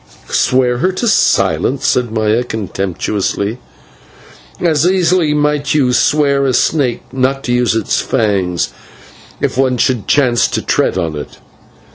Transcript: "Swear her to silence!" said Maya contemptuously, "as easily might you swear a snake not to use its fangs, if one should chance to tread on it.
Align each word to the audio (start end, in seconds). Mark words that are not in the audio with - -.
"Swear 0.31 0.79
her 0.79 0.91
to 0.93 1.07
silence!" 1.07 1.85
said 1.85 2.11
Maya 2.11 2.43
contemptuously, 2.43 3.59
"as 4.59 4.83
easily 4.83 5.31
might 5.35 5.75
you 5.75 5.93
swear 5.93 6.43
a 6.47 6.53
snake 6.55 7.03
not 7.13 7.43
to 7.43 7.53
use 7.53 7.75
its 7.75 8.01
fangs, 8.01 8.69
if 9.41 9.59
one 9.59 9.77
should 9.77 10.07
chance 10.07 10.47
to 10.47 10.61
tread 10.63 10.97
on 10.97 11.15
it. 11.15 11.37